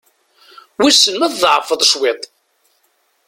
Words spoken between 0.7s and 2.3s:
Wissen ma tḍeɛfeḍ cwiṭ?